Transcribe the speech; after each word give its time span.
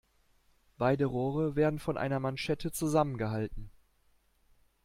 Beide 0.79 1.05
Rohre 1.05 1.55
werden 1.55 1.77
von 1.77 1.95
einer 1.95 2.19
Manschette 2.19 2.71
zusammengehalten. 2.71 3.69